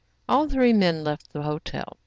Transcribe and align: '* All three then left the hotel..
'* 0.15 0.27
All 0.27 0.49
three 0.49 0.73
then 0.73 1.03
left 1.03 1.31
the 1.31 1.43
hotel.. 1.43 1.99